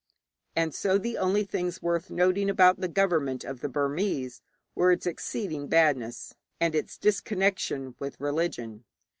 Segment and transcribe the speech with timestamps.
[0.55, 4.41] And so the only things worth noting about the government of the Burmese
[4.73, 8.83] were its exceeding badness, and its disconnection with religion.